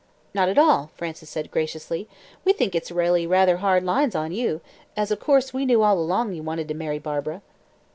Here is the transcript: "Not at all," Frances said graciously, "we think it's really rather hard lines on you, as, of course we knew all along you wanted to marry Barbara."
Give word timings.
"Not 0.33 0.49
at 0.49 0.57
all," 0.57 0.89
Frances 0.95 1.29
said 1.29 1.51
graciously, 1.51 2.07
"we 2.43 2.53
think 2.53 2.73
it's 2.73 2.89
really 2.91 3.27
rather 3.27 3.57
hard 3.57 3.83
lines 3.83 4.15
on 4.15 4.31
you, 4.31 4.61
as, 4.97 5.11
of 5.11 5.19
course 5.19 5.53
we 5.53 5.63
knew 5.63 5.83
all 5.83 5.99
along 5.99 6.33
you 6.33 6.41
wanted 6.41 6.67
to 6.69 6.73
marry 6.73 6.97
Barbara." 6.97 7.43